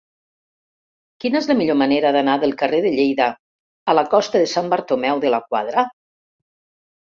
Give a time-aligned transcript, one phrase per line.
[1.25, 3.27] Quina és la millor manera d'anar del carrer de Lleida
[3.93, 5.87] a la costa de Sant Bartomeu de la Quadra?